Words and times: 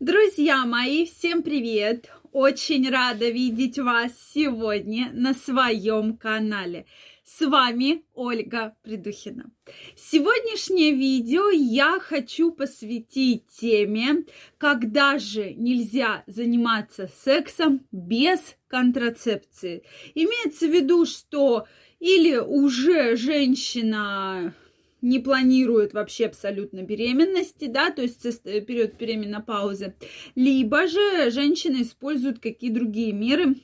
Друзья 0.00 0.64
мои, 0.64 1.04
всем 1.04 1.42
привет! 1.42 2.10
Очень 2.32 2.88
рада 2.88 3.28
видеть 3.28 3.78
вас 3.78 4.12
сегодня 4.32 5.10
на 5.12 5.34
своем 5.34 6.16
канале. 6.16 6.86
С 7.22 7.46
вами 7.46 8.02
Ольга 8.14 8.74
Придухина. 8.82 9.50
Сегодняшнее 9.96 10.92
видео 10.92 11.50
я 11.50 12.00
хочу 12.00 12.50
посвятить 12.50 13.46
теме, 13.48 14.24
когда 14.56 15.18
же 15.18 15.52
нельзя 15.52 16.24
заниматься 16.26 17.10
сексом 17.22 17.86
без 17.92 18.40
контрацепции. 18.68 19.82
Имеется 20.14 20.66
в 20.66 20.72
виду, 20.72 21.04
что 21.04 21.66
или 21.98 22.38
уже 22.38 23.16
женщина 23.16 24.54
не 25.02 25.18
планирует 25.18 25.92
вообще 25.92 26.26
абсолютно 26.26 26.82
беременности, 26.82 27.66
да, 27.66 27.90
то 27.90 28.02
есть 28.02 28.22
период 28.42 28.96
переменопаузы, 28.96 29.94
либо 30.34 30.86
же 30.86 31.30
женщина 31.30 31.82
использует 31.82 32.38
какие 32.40 32.70
другие 32.70 33.12
меры 33.12 33.56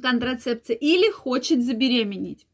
контрацепции 0.00 0.74
или 0.74 1.10
хочет 1.10 1.62
забеременеть. 1.62 2.46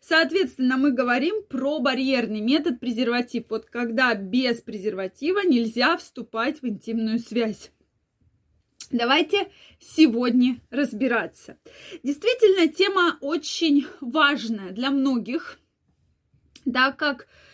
Соответственно, 0.00 0.76
мы 0.76 0.92
говорим 0.92 1.42
про 1.48 1.78
барьерный 1.78 2.40
метод 2.40 2.80
презерватив. 2.80 3.44
Вот 3.50 3.66
когда 3.66 4.14
без 4.14 4.60
презерватива 4.60 5.40
нельзя 5.40 5.96
вступать 5.96 6.62
в 6.62 6.68
интимную 6.68 7.18
связь. 7.18 7.70
Давайте 8.90 9.50
сегодня 9.80 10.60
разбираться. 10.70 11.58
Действительно, 12.04 12.68
тема 12.68 13.18
очень 13.20 13.86
важная 14.00 14.70
для 14.70 14.90
многих, 14.90 15.58
так 16.72 16.96
как 16.96 17.26
Э, 17.26 17.45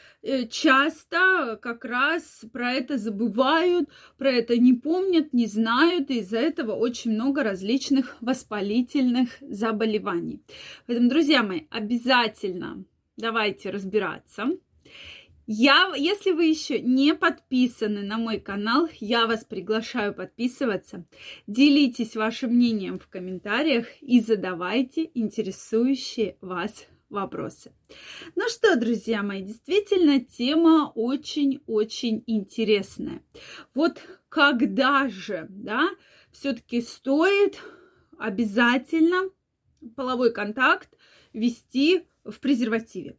часто 0.51 1.59
как 1.61 1.85
раз 1.85 2.45
про 2.53 2.73
это 2.73 2.99
забывают, 2.99 3.89
про 4.19 4.31
это 4.31 4.57
не 4.57 4.73
помнят, 4.73 5.33
не 5.33 5.47
знают, 5.47 6.11
и 6.11 6.19
из-за 6.21 6.39
этого 6.39 6.73
очень 6.73 7.12
много 7.12 7.43
различных 7.43 8.17
воспалительных 8.21 9.31
заболеваний. 9.41 10.42
Поэтому, 10.87 11.09
друзья 11.09 11.42
мои, 11.42 11.62
обязательно 11.70 12.84
давайте 13.17 13.70
разбираться. 13.70 14.51
Я, 15.47 15.92
если 15.97 16.31
вы 16.31 16.45
еще 16.45 16.81
не 16.81 17.14
подписаны 17.14 18.03
на 18.03 18.17
мой 18.17 18.39
канал, 18.39 18.89
я 19.01 19.27
вас 19.27 19.45
приглашаю 19.45 20.14
подписываться. 20.14 21.05
Делитесь 21.48 22.14
вашим 22.14 22.55
мнением 22.55 23.01
в 23.01 23.09
комментариях 23.09 23.86
и 24.01 24.20
задавайте 24.20 25.11
интересующие 25.14 26.36
вас 26.41 26.86
вопросы. 27.12 27.72
Ну 28.34 28.48
что, 28.48 28.77
друзья 28.77 29.22
мои, 29.22 29.42
действительно 29.42 30.18
тема 30.20 30.91
очень-очень 30.94 32.24
интересная. 32.27 33.22
Вот 33.74 34.00
когда 34.28 35.08
же, 35.08 35.46
да, 35.50 35.90
все-таки 36.33 36.80
стоит 36.80 37.60
обязательно 38.18 39.30
половой 39.94 40.33
контакт 40.33 40.88
вести 41.33 42.06
в 42.24 42.40
презервативе. 42.40 43.16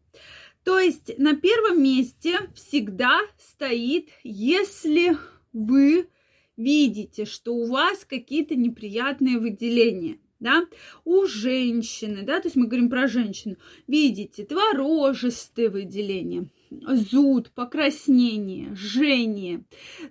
То 0.63 0.79
есть 0.79 1.17
на 1.17 1.35
первом 1.35 1.83
месте 1.83 2.39
всегда 2.55 3.19
стоит, 3.37 4.09
если 4.23 5.17
вы 5.51 6.09
видите, 6.55 7.25
что 7.25 7.53
у 7.53 7.67
вас 7.67 8.05
какие-то 8.05 8.55
неприятные 8.55 9.39
выделения 9.39 10.19
да, 10.43 10.67
у 11.05 11.25
женщины, 11.25 12.21
да, 12.21 12.39
то 12.39 12.47
есть 12.47 12.55
мы 12.55 12.67
говорим 12.67 12.89
про 12.89 13.07
женщину, 13.07 13.55
видите, 13.87 14.45
творожистые 14.45 15.69
выделения, 15.69 16.47
зуд, 16.87 17.51
покраснение, 17.51 18.73
жжение, 18.75 19.63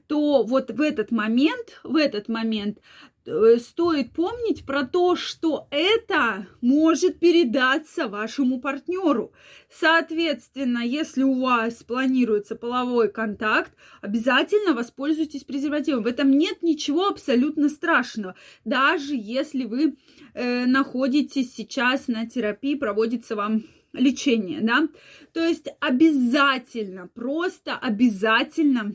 то 0.07 0.43
вот 0.43 0.71
в 0.71 0.81
этот 0.81 1.11
момент, 1.11 1.81
в 1.85 1.97
этот 1.97 2.29
момент 2.29 2.79
Э, 3.25 3.59
стоит 3.59 4.13
помнить 4.13 4.67
про 4.67 4.85
то, 4.85 5.15
что 5.15 5.69
это 5.71 6.49
может 6.61 7.21
передаться 7.21 8.09
вашему 8.09 8.61
партнеру. 8.61 9.33
Соответственно, 9.71 10.79
если 10.79 11.23
у 11.23 11.41
вас 11.41 11.85
планируется 11.85 12.57
половой 12.57 13.09
контакт, 13.13 13.73
обязательно 14.01 14.75
воспользуйтесь 14.75 15.45
презервативом. 15.45 16.03
В 16.03 16.09
этом 16.09 16.31
нет 16.33 16.63
ничего 16.63 17.07
абсолютно 17.07 17.69
страшного. 17.69 18.35
Даже 18.65 19.15
если 19.15 19.67
вы 19.67 19.97
э, 20.35 20.67
находитесь 20.67 21.55
сейчас 21.55 22.09
на 22.09 22.29
терапии, 22.29 22.75
проводится 22.75 23.37
вам 23.37 23.63
лечение, 23.93 24.61
да. 24.61 24.89
То 25.33 25.45
есть 25.45 25.69
обязательно, 25.81 27.09
просто 27.09 27.77
обязательно 27.77 28.95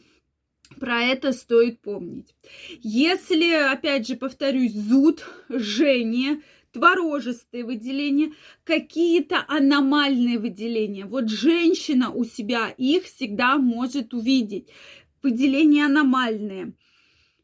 про 0.79 1.01
это 1.01 1.31
стоит 1.31 1.81
помнить. 1.81 2.35
Если, 2.81 3.51
опять 3.53 4.07
же, 4.07 4.15
повторюсь, 4.15 4.73
зуд, 4.73 5.25
жжение, 5.49 6.41
творожистые 6.71 7.63
выделения, 7.63 8.33
какие-то 8.63 9.43
аномальные 9.47 10.37
выделения. 10.39 11.05
Вот 11.05 11.29
женщина 11.29 12.11
у 12.11 12.23
себя 12.25 12.69
их 12.77 13.05
всегда 13.05 13.57
может 13.57 14.13
увидеть. 14.13 14.69
Выделения 15.23 15.85
аномальные– 15.85 16.73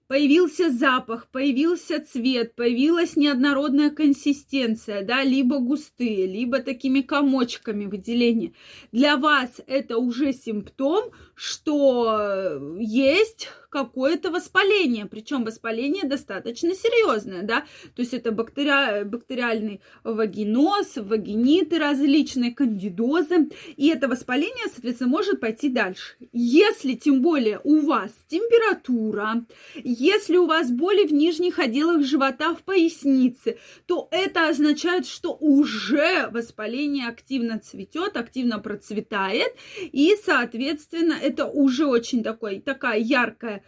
появился 0.08 0.72
запах, 0.72 1.28
появился 1.32 2.04
цвет, 2.04 2.56
появилась 2.56 3.16
неоднородная 3.16 3.90
консистенция, 3.90 5.04
да, 5.04 5.24
либо 5.24 5.60
густые, 5.60 6.28
либо 6.28 6.60
такими 6.60 7.02
комочками 7.02 7.86
выделения. 7.86 8.54
Для 8.92 9.18
вас 9.18 9.62
это 9.68 9.98
уже 9.98 10.34
симптом, 10.34 11.12
что 11.36 12.60
есть 12.80 13.50
какое-то 13.74 14.30
воспаление, 14.30 15.08
причем 15.08 15.44
воспаление 15.44 16.04
достаточно 16.04 16.76
серьезное, 16.76 17.42
да, 17.42 17.62
то 17.96 18.02
есть 18.04 18.14
это 18.14 18.32
бактери... 18.32 19.04
бактериальный 19.04 19.82
вагиноз, 20.04 20.98
вагиниты 20.98 21.80
различные, 21.80 22.54
кандидозы, 22.54 23.50
и 23.76 23.88
это 23.88 24.08
воспаление, 24.08 24.68
соответственно, 24.72 25.10
может 25.10 25.40
пойти 25.40 25.70
дальше. 25.70 26.16
Если, 26.32 26.94
тем 26.94 27.22
более, 27.22 27.60
у 27.64 27.80
вас 27.80 28.12
температура, 28.28 29.44
если 29.84 30.38
у 30.38 30.46
вас 30.46 30.70
боли 30.72 31.08
в 31.08 31.14
нижних 31.14 31.58
отделах 31.58 32.06
живота, 32.06 32.54
в 32.54 32.62
пояснице, 32.62 33.58
то 33.88 34.08
это 34.12 34.50
означает, 34.50 35.08
что 35.08 35.36
уже 35.40 36.30
воспаление 36.32 37.08
активно 37.08 37.60
цветет, 37.60 38.18
активно 38.18 38.60
процветает, 38.60 39.56
и, 39.82 40.16
соответственно, 40.24 41.16
это 41.20 41.48
уже 41.48 41.86
очень 41.88 42.24
такой, 42.24 42.60
такая 42.60 43.00
яркая 43.00 43.63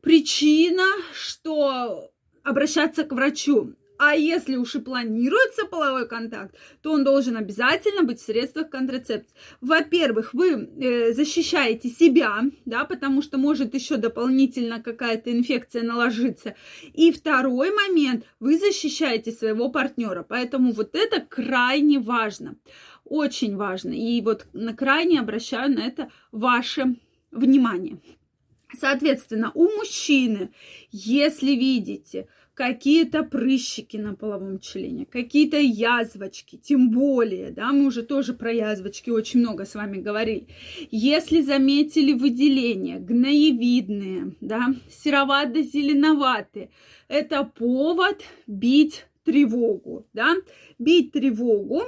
причина, 0.00 0.84
что 1.12 2.10
обращаться 2.42 3.04
к 3.04 3.12
врачу. 3.12 3.74
А 3.98 4.14
если 4.14 4.54
уж 4.54 4.76
и 4.76 4.80
планируется 4.80 5.66
половой 5.66 6.06
контакт, 6.06 6.54
то 6.82 6.92
он 6.92 7.02
должен 7.02 7.36
обязательно 7.36 8.04
быть 8.04 8.20
в 8.20 8.24
средствах 8.24 8.70
контрацепции. 8.70 9.34
Во-первых, 9.60 10.34
вы 10.34 10.52
э, 10.52 11.12
защищаете 11.12 11.88
себя, 11.88 12.44
да, 12.64 12.84
потому 12.84 13.22
что 13.22 13.38
может 13.38 13.74
еще 13.74 13.96
дополнительно 13.96 14.80
какая-то 14.80 15.32
инфекция 15.32 15.82
наложиться. 15.82 16.54
И 16.94 17.10
второй 17.10 17.72
момент, 17.72 18.24
вы 18.38 18.56
защищаете 18.56 19.32
своего 19.32 19.68
партнера. 19.68 20.22
Поэтому 20.22 20.70
вот 20.70 20.94
это 20.94 21.20
крайне 21.20 21.98
важно. 21.98 22.54
Очень 23.04 23.56
важно. 23.56 23.90
И 23.90 24.20
вот 24.20 24.46
на 24.52 24.74
крайне 24.74 25.18
обращаю 25.18 25.72
на 25.72 25.80
это 25.80 26.08
ваше 26.30 26.94
внимание. 27.32 27.98
Соответственно, 28.76 29.50
у 29.54 29.64
мужчины, 29.64 30.50
если 30.90 31.52
видите 31.52 32.28
какие-то 32.58 33.22
прыщики 33.22 33.96
на 33.96 34.14
половом 34.14 34.58
члене, 34.58 35.06
какие-то 35.06 35.58
язвочки, 35.58 36.56
тем 36.56 36.90
более, 36.90 37.52
да, 37.52 37.70
мы 37.72 37.86
уже 37.86 38.02
тоже 38.02 38.34
про 38.34 38.52
язвочки 38.52 39.10
очень 39.10 39.40
много 39.40 39.64
с 39.64 39.76
вами 39.76 39.98
говорили. 39.98 40.48
Если 40.90 41.40
заметили 41.40 42.12
выделения, 42.12 42.98
гноевидные, 42.98 44.34
да, 44.40 44.74
серовато-зеленоватые, 44.90 46.70
это 47.06 47.44
повод 47.44 48.22
бить 48.48 49.06
тревогу, 49.22 50.08
да, 50.12 50.34
бить 50.80 51.12
тревогу, 51.12 51.84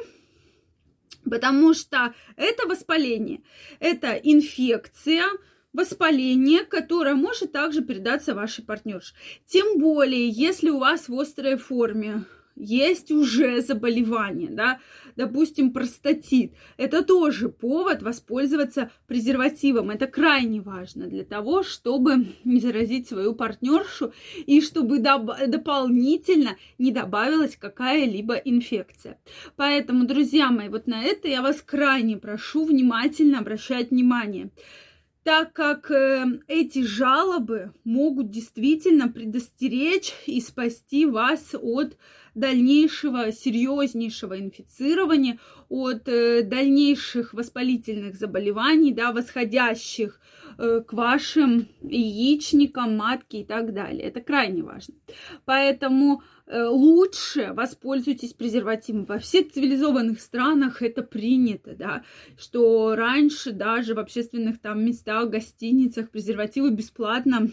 потому 1.29 1.75
что 1.75 2.15
это 2.37 2.69
воспаление, 2.69 3.41
это 3.81 4.13
инфекция, 4.13 5.25
воспаление, 5.73 6.65
которое 6.65 7.15
может 7.15 7.53
также 7.53 7.83
передаться 7.83 8.35
вашей 8.35 8.65
партнерше. 8.65 9.15
Тем 9.47 9.79
более, 9.79 10.29
если 10.29 10.71
у 10.71 10.79
вас 10.79 11.09
в 11.09 11.19
острой 11.19 11.57
форме 11.57 12.25
есть 12.57 13.11
уже 13.11 13.63
заболевание, 13.63 14.51
да, 14.51 14.81
допустим, 15.17 15.73
простатит, 15.73 16.53
это 16.77 17.03
тоже 17.03 17.49
повод 17.49 18.03
воспользоваться 18.03 18.91
презервативом. 19.07 19.91
Это 19.91 20.07
крайне 20.07 20.61
важно 20.61 21.07
для 21.07 21.25
того, 21.25 21.63
чтобы 21.63 22.27
не 22.45 22.61
заразить 22.61 23.09
свою 23.09 23.35
партнершу 23.35 24.13
и 24.47 24.61
чтобы 24.61 24.99
доб- 24.99 25.47
дополнительно 25.47 26.57
не 26.79 26.93
добавилась 26.93 27.57
какая-либо 27.57 28.35
инфекция. 28.35 29.19
Поэтому, 29.57 30.05
друзья 30.05 30.51
мои, 30.51 30.69
вот 30.69 30.87
на 30.87 31.03
это 31.03 31.29
я 31.29 31.43
вас 31.43 31.63
крайне 31.63 32.19
прошу 32.19 32.67
внимательно 32.67 33.39
обращать 33.39 33.91
внимание. 33.91 34.51
Так 35.23 35.53
как 35.53 35.91
э, 35.91 36.25
эти 36.49 36.83
жалобы 36.83 37.73
могут 37.85 38.31
действительно 38.31 39.09
предостеречь 39.09 40.15
и 40.27 40.41
спасти 40.41 41.05
вас 41.05 41.55
от 41.55 41.97
дальнейшего 42.35 43.33
серьезнейшего 43.33 44.39
инфицирования, 44.39 45.39
от 45.69 46.09
э, 46.09 46.43
дальнейших 46.43 47.35
воспалительных 47.35 48.17
заболеваний, 48.17 48.93
да, 48.93 49.13
восходящих 49.13 50.21
к 50.87 50.93
вашим 50.93 51.69
яичникам, 51.83 52.97
матке 52.97 53.41
и 53.41 53.45
так 53.45 53.73
далее. 53.73 54.03
Это 54.03 54.21
крайне 54.21 54.63
важно. 54.63 54.95
Поэтому 55.45 56.23
Э, 56.53 56.65
лучше 56.65 57.53
воспользуйтесь 57.53 58.33
презервативом. 58.33 59.05
Во 59.05 59.21
всех 59.21 59.53
цивилизованных 59.53 60.21
странах 60.21 60.83
это 60.83 61.03
принято, 61.03 61.77
да, 61.77 62.03
что 62.37 62.97
раньше 62.97 63.53
даже 63.53 63.95
в 63.95 64.01
общественных 64.01 64.61
там 64.61 64.85
местах, 64.85 65.31
гостиницах 65.31 66.11
презервативы 66.11 66.73
бесплатно 66.73 67.51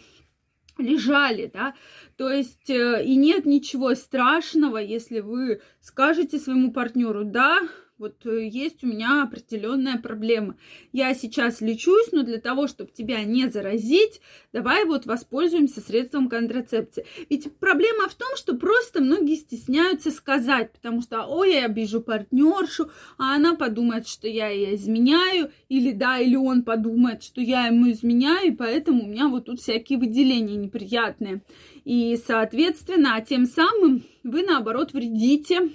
лежали, 0.80 1.52
да, 1.54 1.76
то 2.18 2.32
есть 2.32 2.72
э, 2.72 3.04
и 3.06 3.16
нет 3.16 3.46
ничего 3.46 3.94
страшного, 3.94 4.78
если 4.78 5.20
вы 5.20 5.62
скажете 5.80 6.40
своему 6.40 6.72
партнеру, 6.74 7.24
да, 7.24 7.60
вот 7.98 8.26
э, 8.26 8.48
есть 8.48 8.84
у 8.84 8.88
меня 8.88 9.24
определенная 9.24 9.98
проблема. 9.98 10.56
Я 10.94 11.14
сейчас 11.16 11.62
лечусь, 11.62 12.12
но 12.12 12.22
для 12.22 12.38
того, 12.40 12.68
чтобы 12.68 12.92
тебя 12.92 13.24
не 13.24 13.50
заразить, 13.50 14.22
давай 14.54 14.86
вот 14.86 15.06
воспользуемся 15.06 15.82
средством 15.82 16.30
контрацепции. 16.30 17.06
Ведь 17.30 17.52
проблема 17.58 18.08
в 18.08 18.16
том, 18.16 18.36
что 18.36 18.56
просто 18.56 19.02
многие 19.02 19.36
стесняются 19.36 20.12
сказать, 20.12 20.72
потому 20.74 21.02
что, 21.02 21.26
ой, 21.26 21.54
я 21.54 21.66
обижу 21.66 22.02
партнершу, 22.02 22.92
а 23.18 23.36
она 23.36 23.56
подумает, 23.56 24.08
что 24.08 24.28
я 24.28 24.50
ей 24.50 24.76
изменяю, 24.76 25.52
или 25.68 25.92
да, 25.92 26.20
или 26.20 26.36
он 26.36 26.64
подумает, 26.64 27.24
что 27.24 27.42
я 27.42 27.68
ему 27.68 27.90
изменяю, 27.92 28.50
и 28.50 28.56
поэтому 28.56 29.04
у 29.04 29.08
меня 29.08 29.28
вот 29.28 29.46
тут 29.46 29.60
всякие 29.60 29.98
выделения 29.98 30.56
неприятные. 30.56 31.42
И, 31.84 32.20
соответственно, 32.28 33.16
а 33.16 33.22
тем 33.22 33.46
самым 33.46 34.04
вы, 34.24 34.44
наоборот, 34.44 34.94
вредите 34.94 35.72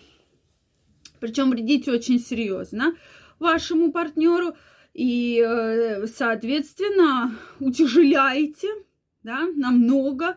причем 1.22 1.50
вредите 1.50 1.92
очень 1.92 2.18
серьезно 2.18 2.96
вашему 3.38 3.92
партнеру 3.92 4.56
и, 4.92 5.40
э, 5.40 6.08
соответственно, 6.08 7.38
утяжеляете 7.60 8.66
да, 9.22 9.46
намного 9.54 10.36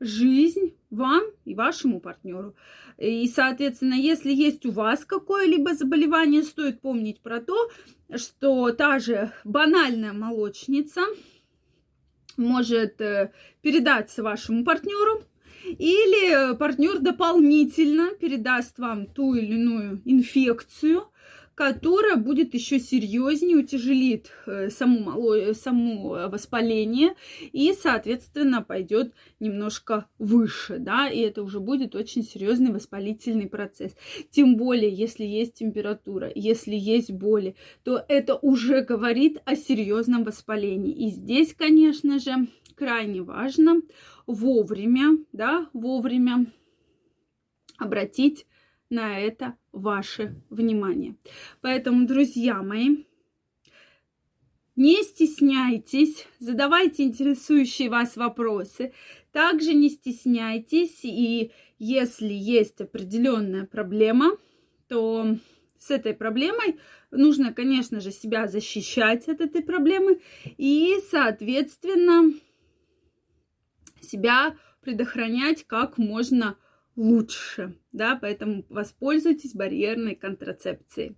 жизнь 0.00 0.74
вам 0.90 1.22
и 1.44 1.54
вашему 1.54 2.00
партнеру. 2.00 2.56
И, 2.98 3.28
соответственно, 3.28 3.94
если 3.94 4.32
есть 4.32 4.66
у 4.66 4.72
вас 4.72 5.04
какое-либо 5.04 5.72
заболевание, 5.72 6.42
стоит 6.42 6.80
помнить 6.80 7.20
про 7.20 7.40
то, 7.40 7.70
что 8.16 8.72
та 8.72 8.98
же 8.98 9.30
банальная 9.44 10.12
молочница 10.12 11.02
может 12.36 13.00
э, 13.00 13.30
передаться 13.62 14.24
вашему 14.24 14.64
партнеру, 14.64 15.22
или 15.64 16.56
партнер 16.56 16.98
дополнительно 16.98 18.10
передаст 18.20 18.78
вам 18.78 19.06
ту 19.06 19.34
или 19.34 19.54
иную 19.54 20.02
инфекцию, 20.04 21.08
которая 21.54 22.16
будет 22.16 22.54
еще 22.54 22.80
серьезнее, 22.80 23.58
утяжелит 23.58 24.30
э, 24.46 24.70
саму, 24.70 25.00
мало, 25.00 25.52
саму 25.52 26.08
воспаление 26.28 27.14
и, 27.52 27.72
соответственно, 27.80 28.62
пойдет 28.62 29.12
немножко 29.38 30.06
выше, 30.18 30.78
да, 30.78 31.08
и 31.08 31.20
это 31.20 31.42
уже 31.42 31.60
будет 31.60 31.94
очень 31.94 32.24
серьезный 32.24 32.72
воспалительный 32.72 33.48
процесс. 33.48 33.94
Тем 34.30 34.56
более, 34.56 34.90
если 34.90 35.24
есть 35.24 35.54
температура, 35.54 36.30
если 36.34 36.74
есть 36.74 37.12
боли, 37.12 37.54
то 37.84 38.04
это 38.08 38.34
уже 38.34 38.80
говорит 38.82 39.40
о 39.44 39.54
серьезном 39.54 40.24
воспалении. 40.24 40.92
И 40.92 41.10
здесь, 41.10 41.54
конечно 41.54 42.18
же, 42.18 42.48
крайне 42.74 43.22
важно 43.22 43.80
вовремя, 44.26 45.18
да, 45.32 45.68
вовремя 45.72 46.46
обратить 47.78 48.46
на 48.90 49.18
это 49.18 49.56
ваше 49.72 50.34
внимание. 50.50 51.16
Поэтому, 51.60 52.06
друзья 52.06 52.62
мои, 52.62 53.04
не 54.76 55.02
стесняйтесь, 55.02 56.26
задавайте 56.38 57.04
интересующие 57.04 57.90
вас 57.90 58.16
вопросы. 58.16 58.92
Также 59.30 59.72
не 59.72 59.88
стесняйтесь, 59.88 61.04
и 61.04 61.52
если 61.78 62.32
есть 62.32 62.80
определенная 62.80 63.66
проблема, 63.66 64.36
то 64.88 65.36
с 65.78 65.90
этой 65.90 66.14
проблемой 66.14 66.78
нужно, 67.10 67.52
конечно 67.52 68.00
же, 68.00 68.10
себя 68.10 68.48
защищать 68.48 69.28
от 69.28 69.40
этой 69.40 69.62
проблемы 69.62 70.20
и, 70.56 70.96
соответственно, 71.10 72.32
себя 74.04 74.54
предохранять 74.82 75.66
как 75.66 75.98
можно 75.98 76.56
лучше, 76.96 77.76
да, 77.92 78.16
поэтому 78.20 78.64
воспользуйтесь 78.68 79.54
барьерной 79.54 80.14
контрацепцией. 80.14 81.16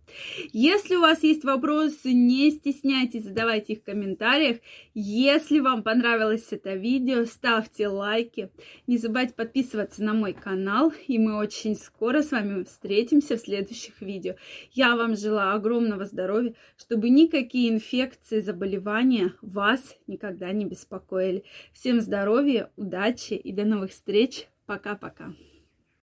Если 0.53 0.97
у 0.97 1.01
вас 1.01 1.23
есть 1.23 1.45
вопросы, 1.45 2.13
не 2.13 2.51
стесняйтесь, 2.51 3.25
задавайте 3.25 3.75
их 3.75 3.81
в 3.81 3.85
комментариях. 3.85 4.59
Если 4.95 5.61
вам 5.61 5.83
понравилось 5.83 6.47
это 6.51 6.75
видео, 6.75 7.25
ставьте 7.25 7.89
лайки. 7.89 8.51
Не 8.87 8.99
забывайте 8.99 9.35
подписываться 9.35 10.03
на 10.03 10.15
мой 10.15 10.33
канал, 10.33 10.93
и 11.07 11.19
мы 11.19 11.37
очень 11.37 11.77
скоро 11.77 12.23
с 12.23 12.31
вами 12.31 12.65
встретимся 12.65 13.37
в 13.37 13.41
следующих 13.41 14.01
видео. 14.01 14.35
Я 14.73 14.97
вам 14.97 15.17
желаю 15.17 15.57
огромного 15.57 16.05
здоровья, 16.05 16.55
чтобы 16.79 17.11
никакие 17.11 17.71
инфекции, 17.71 18.41
заболевания 18.41 19.35
вас 19.43 19.97
никогда 20.07 20.53
не 20.53 20.65
беспокоили. 20.65 21.45
Всем 21.73 22.01
здоровья, 22.01 22.71
удачи 22.77 23.35
и 23.35 23.53
до 23.53 23.65
новых 23.65 23.91
встреч. 23.91 24.47
Пока-пока. 24.67 25.33